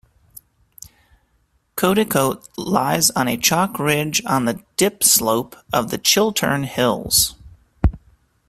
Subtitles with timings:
[1.77, 7.35] Codicote lies on a chalk ridge on the dip slope of the Chiltern Hills.